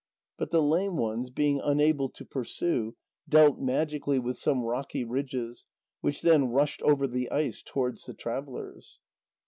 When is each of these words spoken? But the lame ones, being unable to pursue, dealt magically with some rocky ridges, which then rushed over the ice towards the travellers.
But 0.39 0.49
the 0.49 0.63
lame 0.63 0.97
ones, 0.97 1.29
being 1.29 1.61
unable 1.63 2.09
to 2.09 2.25
pursue, 2.25 2.95
dealt 3.29 3.59
magically 3.59 4.17
with 4.17 4.35
some 4.35 4.63
rocky 4.63 5.03
ridges, 5.03 5.67
which 5.99 6.23
then 6.23 6.47
rushed 6.49 6.81
over 6.81 7.05
the 7.05 7.29
ice 7.29 7.61
towards 7.61 8.05
the 8.05 8.15
travellers. 8.15 8.99